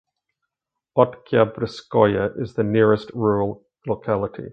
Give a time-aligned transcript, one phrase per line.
[0.97, 4.49] Oktyabrskoye is the nearest rural locality.